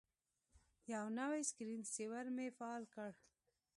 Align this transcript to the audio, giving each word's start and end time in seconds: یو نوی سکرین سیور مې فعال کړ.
یو 0.93 1.05
نوی 1.19 1.41
سکرین 1.49 1.81
سیور 1.93 2.25
مې 2.35 2.47
فعال 2.57 2.83
کړ. 2.93 3.09